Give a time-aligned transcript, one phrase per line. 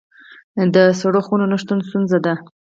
[0.73, 2.33] د سړو خونو نشتون ستونزه ده